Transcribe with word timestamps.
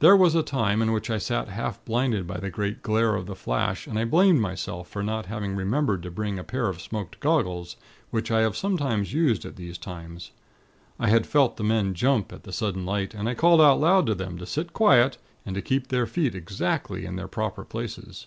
"There 0.00 0.16
was 0.16 0.34
a 0.34 0.42
time 0.42 0.82
in 0.82 0.90
which 0.90 1.08
I 1.10 1.18
sat 1.18 1.46
half 1.46 1.78
blinded 1.84 2.26
by 2.26 2.38
the 2.38 2.50
great 2.50 2.82
glare 2.82 3.14
of 3.14 3.26
the 3.26 3.36
flash, 3.36 3.86
and 3.86 3.96
I 3.96 4.04
blamed 4.04 4.40
myself 4.40 4.88
for 4.88 5.00
not 5.00 5.26
having 5.26 5.54
remembered 5.54 6.02
to 6.02 6.10
bring 6.10 6.40
a 6.40 6.42
pair 6.42 6.66
of 6.66 6.80
smoked 6.80 7.20
goggles, 7.20 7.76
which 8.10 8.32
I 8.32 8.40
have 8.40 8.56
sometimes 8.56 9.12
used 9.12 9.44
at 9.44 9.54
these 9.54 9.78
times. 9.78 10.32
I 10.98 11.08
had 11.08 11.24
felt 11.24 11.56
the 11.56 11.62
men 11.62 11.94
jump, 11.94 12.32
at 12.32 12.42
the 12.42 12.52
sudden 12.52 12.84
light, 12.84 13.14
and 13.14 13.28
I 13.28 13.34
called 13.34 13.60
out 13.60 13.78
loud 13.78 14.06
to 14.08 14.16
them 14.16 14.38
to 14.38 14.44
sit 14.46 14.72
quiet, 14.72 15.18
and 15.46 15.54
to 15.54 15.62
keep 15.62 15.86
their 15.86 16.08
feet 16.08 16.34
exactly 16.34 17.02
to 17.02 17.12
their 17.14 17.28
proper 17.28 17.64
places. 17.64 18.26